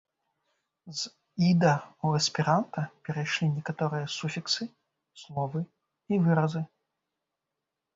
З 0.99 1.01
іда 1.49 1.73
ў 1.73 2.07
эсперанта 2.23 2.87
перайшлі 3.11 3.53
некаторыя 3.57 4.11
суфіксы, 4.17 4.63
словы 5.25 5.59
і 5.67 6.15
выразы. 6.29 6.61